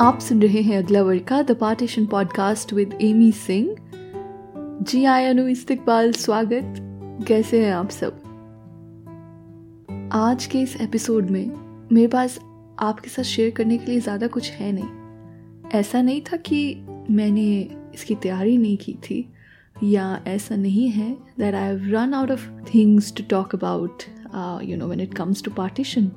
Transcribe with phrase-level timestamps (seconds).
[0.00, 3.74] आप सुन रहे हैं अगला वर्ग का the partition podcast with Amy Singh
[4.82, 6.74] ji आए अनु इस्तकबाल, स्वागत।
[7.28, 8.20] कैसे हैं आप सब?
[10.12, 12.38] आज के इस एपिसोड में मेरे पास
[12.78, 17.48] आपके साथ शेयर करने के लिए ज़्यादा कुछ है नहीं। ऐसा नहीं था कि मैंने
[17.94, 19.32] इसकी तैयारी नहीं की थी,
[19.84, 24.02] या ऐसा नहीं है that I have run out of things to talk about
[24.64, 26.10] you know when it comes to partition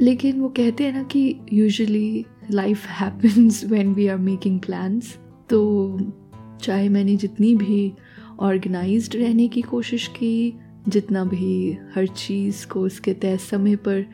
[0.00, 5.18] लेकिन वो कहते हैं ना कि usually life happens when we are making plans
[5.50, 5.98] तो
[6.62, 7.92] चाहे मैंने जितनी भी
[8.40, 10.54] ऑर्गेनाइज्ड रहने की कोशिश की,
[10.88, 14.06] जितना भी हर चीज़ को उसके तय समय पर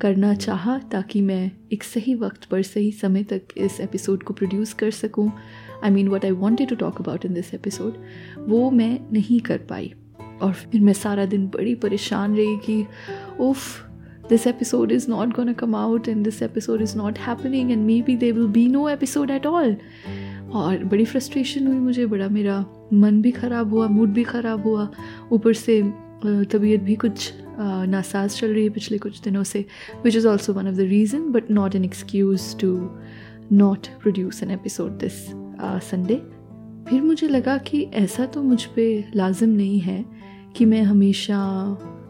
[0.00, 4.72] करना चाहा, ताकि मैं एक सही वक्त पर सही समय तक इस एपिसोड को प्रोड्यूस
[4.72, 5.32] कर सकूँ
[5.84, 7.94] I mean what I wanted to talk about in this episode
[8.38, 9.94] वो मैं नहीं कर पाई।
[10.42, 12.86] और फिर मैं सारा दिन बड़ी परेशान रही कि,
[13.40, 13.85] उफ़
[14.30, 17.86] this episode is not going to come out and this episode is not happening and
[17.86, 19.74] maybe there will be no episode at all.
[20.54, 24.88] और बड़ी फ्रस्ट्रेशन हुई मुझे, बड़ा मेरा मन भी ख़राब हुआ मूड भी ख़राब हुआ।
[25.32, 25.82] ऊपर से
[26.24, 27.32] तबीयत भी कुछ
[27.88, 29.64] नासाज चल रही है पिछले कुछ दिनों से
[30.04, 32.90] which is also one of the reason but not an excuse to
[33.52, 35.26] not produce an episode this
[35.90, 36.22] Sunday
[36.88, 40.04] फिर मुझे लगा कि ऐसा तो मुझ पर लाजम नहीं है
[40.56, 41.38] कि मैं हमेशा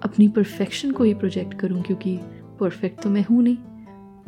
[0.05, 2.19] अपनी परफेक्शन को ही प्रोजेक्ट करूँ, क्योंकि
[2.61, 3.57] परफेक्ट तो मैं हूँ नहीं।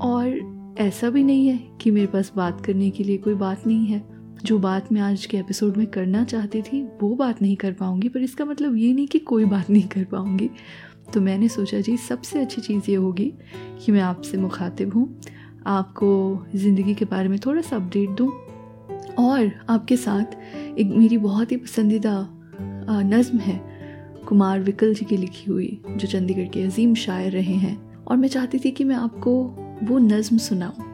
[0.01, 3.87] और ऐसा भी नहीं है कि मेरे पास बात करने के लिए कोई बात नहीं
[3.87, 4.03] है।
[4.45, 8.09] जो बात मैं आज के एपिसोड में करना चाहती थी, वो बात नहीं कर पाऊँगी,
[8.09, 10.51] पर इसका मतलब ये नहीं कि कोई बात नहीं कर पाऊँगी।
[11.15, 13.33] तो मैंने सोचा जी, सबसे अच्छी चीज़ ये होगी
[13.85, 15.21] कि मैं आपसे मुखातिब हूँ,
[15.67, 18.29] आपको ज़िंदगी के बारे में थोड़ा सा अपडेट दूँ,
[19.19, 20.37] और आपके साथ
[20.79, 22.29] एक मेरी बहुत ही पसंदीदा
[22.91, 23.68] नज़म है।
[24.29, 28.29] कुमार विकल जी की लिखी हुई, जो चंडीगढ़ के अजीम शायर रहे हैं। और मैं
[28.29, 29.43] चाहती थी कि मैं आपको
[29.83, 30.89] वो नज्म सुनाऊं।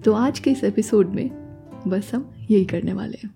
[0.00, 1.30] तो आज के इस एपिसोड में
[1.88, 3.34] बस हम यही करने वाले हैं।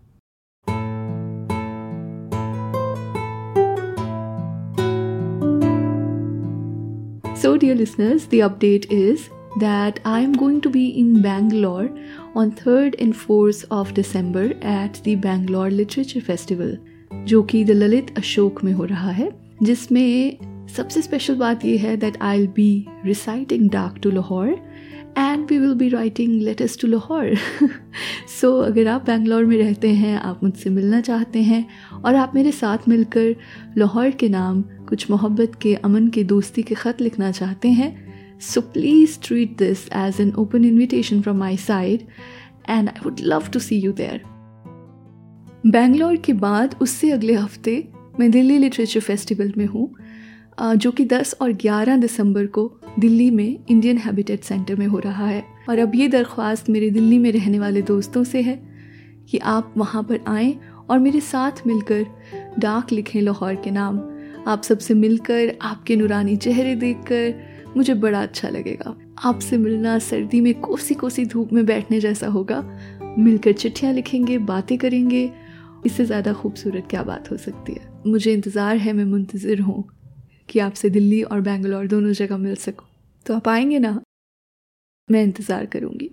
[7.34, 9.21] So dear listeners the update is
[9.59, 11.95] that I am going to be in Bangalore
[12.37, 16.78] on third and fourth of December at the Bangalore literature festival
[17.25, 19.31] जो कि द ललित अशोक में हो रहा है,
[19.62, 20.37] जिसमें
[20.77, 24.49] सबसे स्पेशल बात यह है that I will be reciting dark to Lahore
[25.19, 27.34] and we will be writing letters to Lahore
[28.41, 31.67] so अगर आप बैंगलोर में रहते हैं, आप मुझसे मिलना चाहते हैं
[32.05, 33.34] और आप मेरे साथ मिलकर
[33.79, 37.93] लाहौर के नाम, कुछ मोहब्बत के, अमन के, दोस्ती के ख़त लिखना चाहते हैं
[38.41, 42.07] so please treat this as an open invitation from my side
[42.71, 44.34] and I would love to see you there
[45.67, 47.89] Bangalore के बाद उससे अगले हफ़्ते
[48.21, 49.95] मैं दिल्ली लिटरेचर फेस्टिवल में हूँ
[50.77, 55.27] जो कि 10 और 11 दिसंबर को दिल्ली में इंडियन हैबिटेट सेंटर में हो रहा
[55.27, 58.63] है। और अब ये दरख्वास्त मेरे दिल्ली में रहने वाले दोस्तों से है
[59.29, 60.59] कि आप वहाँ पर आएँ
[60.91, 62.07] और मेरे साथ मिलकर
[62.59, 64.01] डाक लिखें लाहौर के नाम।
[64.47, 67.35] आप सबसे मिलकर, आपके नुरानी चेहरे देखकर
[67.77, 72.63] मुझे बड़ा अच्छा लगेगा। आपसे मिलना सर्दी में कोसी कोसी धूप में बैठने जैसा होगा।
[73.19, 75.31] मिलकर चिट्ठियाँ लिखेंगे, बातें करेंगे
[75.87, 77.93] इससे ज़्यादा खूबसूरत क्या बात हो सकती है?
[78.06, 79.84] मुझे इंतज़ार है, मैं मुंतज़र हूँ
[80.49, 82.89] कि आपसे दिल्ली और बेंगलोर दोनों जगह मिल सकूँ।
[83.27, 84.00] तो आप आएँगे ना?
[85.09, 86.11] मैं इंतज़ार करूँगी।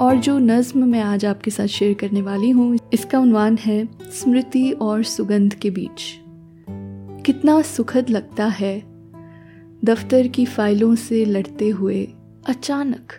[0.00, 4.70] और जो नज़्म मैं आज आपके साथ शेयर करने वाली हूँ, इसका उनवान है स्मृति
[4.72, 6.02] और सुगंध के बीच।
[7.26, 8.82] कितना सुखद लगता है
[9.84, 12.06] दफ्तर की फाइलों से लड़ते हुए
[12.46, 13.12] अचानक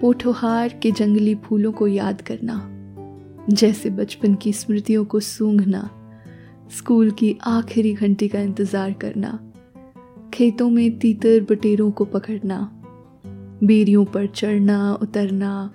[0.00, 2.68] पोठोहार के जंगली फूलों को याद करना,
[3.50, 5.90] जैसे बचपन की स्मृतियों को सूंघना,
[6.76, 9.52] स्कूल की आखिरी घंटी का इंतज़ार करना,
[10.34, 12.58] खेतों में तीतर बटेरों को पकड़ना,
[13.64, 15.70] बेरियों पर चढ़ना, उतरना,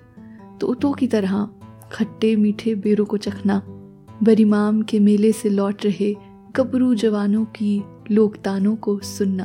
[0.60, 1.48] तोतों की तरह
[1.92, 3.62] खट्टे मीठे बेरों को चखना,
[4.22, 6.14] बरीमाम के मेले से लौट रहे
[6.56, 9.44] गबरू जवानों की लोकतानों को सुनना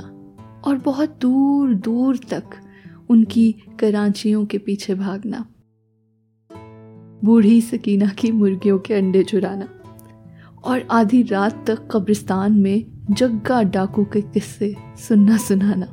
[0.66, 2.44] और बहुत दूर दूर तक
[3.10, 5.46] उनकी कराचियों के पीछे भागना।
[7.24, 9.70] बूढ़ी सकीना की मुर्गियों के अंडे चुराना।
[10.64, 15.86] और आधी रात तक कब्रिस्तान में जग्गा डाकू के किस्से सुनना सुनाना।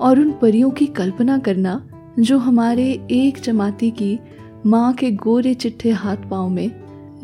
[0.00, 1.88] और उन परियों की कल्पना करना,
[2.18, 4.18] जो हमारे एक जमाती की
[4.66, 6.70] माँ के गोरे चिट्ठे हाथ पाँव में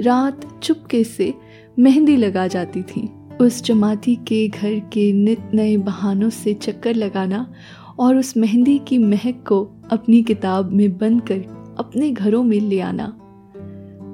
[0.00, 1.34] रात चुपके से
[1.78, 7.52] मेहंदी लगा जाती थी। उस जमाती के घर के नित नए बहानों से चक्कर लगाना
[7.98, 11.38] और उस मेहंदी की महक को अपनी किताब में बंद कर
[11.78, 13.18] अपने घरों में ले आना।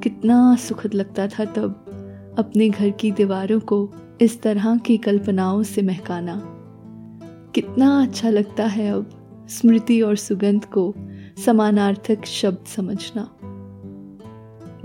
[0.02, 1.80] कितना सुखद लगता था तब
[2.38, 6.42] अपने घर की दीवारों को इस तरह की कल्पनाओं से महकाना।
[7.54, 9.10] कितना अच्छा लगता है अब
[9.48, 10.94] स्मृति और सुगंध को
[11.44, 13.38] समानार्थक शब्द समझना।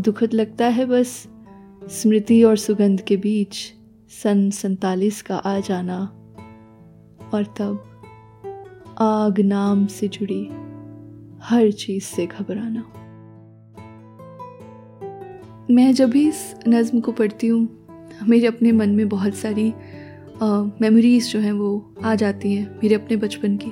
[0.02, 1.28] दुखद लगता है बस
[1.84, 3.58] स्मृति और सुगंध के बीच
[4.24, 6.16] सन सैतालीस का आ जाना।
[7.34, 7.89] और तब
[9.02, 10.44] आग नाम से जुड़ी
[11.44, 12.82] हर चीज़ से घबराना।
[15.72, 17.86] मैं जब भी इस नज़म को पढ़ती हूँ,
[18.28, 19.74] मेरे अपने मन में बहुत सारी
[20.82, 21.70] मेमोरीज़ जो हैं वो
[22.04, 23.72] आ जाती हैं मेरे अपने बचपन की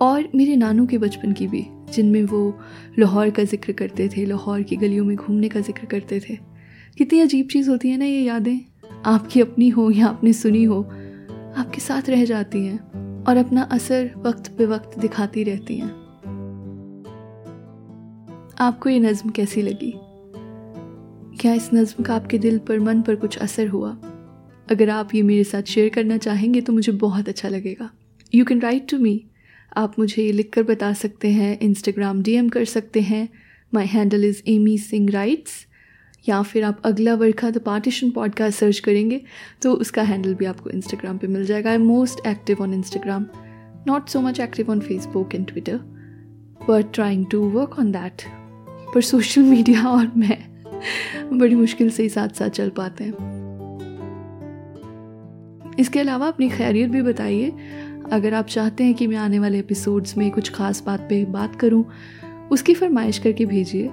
[0.00, 2.58] और मेरे नानू के बचपन की भी, जिनमें वो
[2.98, 6.38] लाहौर का ज़िक्र करते थे, लाहौर की गलियों में घूमने का ज़िक्र करते थे।
[6.98, 8.58] कितनी अजीब चीज़ होती है ना ये यादें?
[9.06, 14.10] आपकी अपनी हो या आपने सुनी हो, आपके साथ रह जाती हैं। और अपना असर
[14.16, 15.90] वक्त पे वक्त दिखाती रहती हैं।
[18.60, 19.92] आपको ये नज़म कैसी लगी?
[21.40, 23.90] क्या इस नज़म का आपके दिल पर, मन पर कुछ असर हुआ?
[24.70, 27.90] अगर आप ये मेरे साथ शेयर करना चाहेंगे तो मुझे बहुत अच्छा लगेगा।
[28.34, 29.24] You can write to me
[29.76, 33.28] आप मुझे ये लिख कर बता सकते हैं इंस्टाग्राम डीएम कर सकते हैं।
[33.74, 35.65] My handle is Amy Singh writes
[36.28, 39.22] या फिर आप अगला Varkha the partition podcast search करेंगे
[39.62, 43.26] तो उसका हैंडल भी आपको इंस्टाग्राम पे मिल जाएगा। I most active on Instagram
[43.86, 45.76] not so much active on Facebook and Twitter
[46.68, 48.22] but trying to work on that
[48.94, 50.56] पर सोशल मीडिया और मैं
[51.38, 53.36] बड़ी मुश्किल से ही साथ साथ चल पाते हैं।
[55.78, 57.52] इसके अलावा अपनी खैरियत भी बताइए।
[58.12, 61.56] अगर आप चाहते हैं कि मैं आने वाले एपिसोड्स में कुछ खास बात पे बात
[61.56, 61.84] करूँ,
[62.50, 63.90] उसकी फरमाइश करके भेजिए।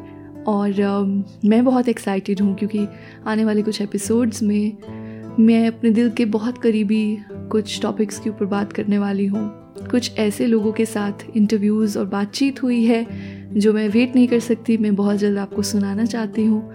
[0.48, 2.88] और uh, मैं बहुत एक्साइटेड हूँ क्योंकि
[3.28, 4.78] आने वाले कुछ एपिसोड्स में
[5.40, 9.50] मैं अपने दिल के बहुत करीबी कुछ टॉपिक्स के ऊपर बात करने वाली हूँ।
[9.92, 13.06] कुछ ऐसे लोगों के साथ इंटरव्यूज़ और बातचीत हुई है
[13.60, 16.72] जो मैं वेट नहीं कर सकती मैं बहुत जल्द आपको सुनाना चाहती हूँ।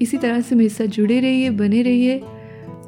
[0.00, 2.18] इसी तरह से मेरे साथ जुड़े रहिए बने रहिए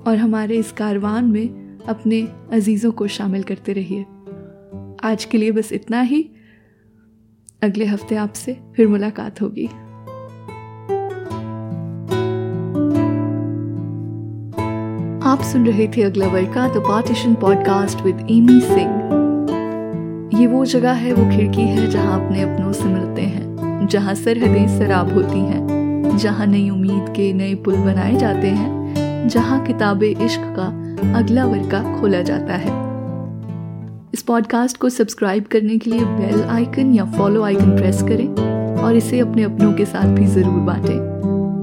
[0.07, 4.03] और हमारे इस कारवान में अपने अजीज़ों को शामिल करते रहिए।
[5.05, 6.31] आज के लिए बस इतना ही।
[7.63, 9.69] अगले हफ़्ते आपसे फिर मुलाकात होगी।
[15.35, 20.65] आप सुन रहे थे अगला वर्ग का the partition podcast with Amy Singh ये वो
[20.65, 25.39] जगह है, वो खिड़की है, जहाँ अपने अपनों से मिलते हैं, जहाँ सरहदें सराब होती
[25.39, 30.67] हैं, जहाँ नई उम्मीद के नए पुल बनाए जाते हैं, जहाँ किताबे इश्क का
[31.19, 32.77] अगला वर्का खोला जाता है।
[34.15, 38.97] इस पॉडकास्ट को सब्सक्राइब करने के लिए बेल आइकन या फॉलो आइकन प्रेस करें और
[38.97, 40.97] इसे अपने अपनों के साथ भी ज़रूर बांटें।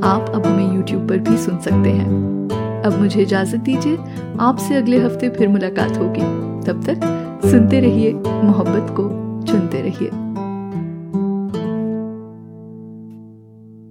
[0.03, 2.40] आप अब हमें यूट्यूब पर भी सुन सकते हैं।
[2.85, 3.97] अब मुझे इजाज़त दीजिए,
[4.39, 6.21] आपसे अगले हफ़्ते फिर मुलाकात होगी।
[6.67, 9.09] तब तक सुनते रहिए, मोहब्बत को
[9.47, 10.20] चुनते रहिए।